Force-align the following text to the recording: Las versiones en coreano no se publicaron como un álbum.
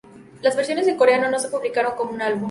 Las 0.41 0.55
versiones 0.55 0.87
en 0.87 0.97
coreano 0.97 1.29
no 1.29 1.37
se 1.37 1.49
publicaron 1.49 1.93
como 1.95 2.09
un 2.13 2.23
álbum. 2.23 2.39